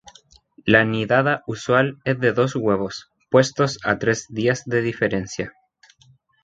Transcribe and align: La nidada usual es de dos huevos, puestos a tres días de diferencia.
La 0.65 0.83
nidada 0.83 1.43
usual 1.45 1.99
es 2.05 2.19
de 2.19 2.33
dos 2.33 2.55
huevos, 2.55 3.11
puestos 3.29 3.77
a 3.83 3.99
tres 3.99 4.25
días 4.29 4.63
de 4.65 4.81
diferencia. 4.81 5.53